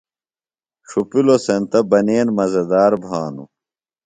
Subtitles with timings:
[0.87, 3.49] ڇُھپِلوۡ سینتہ بنین مزدار بھانوۡ۔